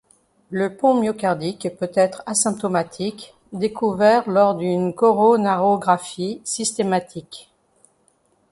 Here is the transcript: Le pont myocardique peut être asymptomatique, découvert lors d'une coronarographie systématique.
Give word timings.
Le 0.49 0.75
pont 0.75 0.95
myocardique 0.99 1.67
peut 1.77 1.91
être 1.93 2.23
asymptomatique, 2.25 3.35
découvert 3.53 4.27
lors 4.27 4.55
d'une 4.55 4.95
coronarographie 4.95 6.41
systématique. 6.43 7.51